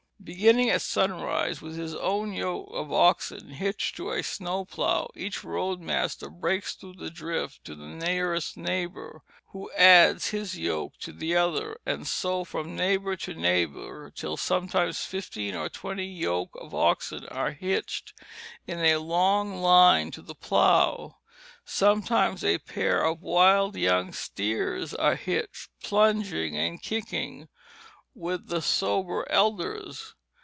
[0.23, 5.43] Beginning at sunrise with his own yoke of oxen hitched to a snow plough, each
[5.43, 11.11] road master breaks through the drift to the nearest neighbor, who adds his yoke to
[11.11, 16.75] the other, and so from neighbor to neighbor till sometimes fifteen or twenty yoke of
[16.75, 18.13] oxen are hitched
[18.67, 21.17] in a long line to the plough.
[21.65, 27.49] Sometimes a pair of wild young steers are hitched, plunging and kicking,
[28.13, 30.15] with the sober elders.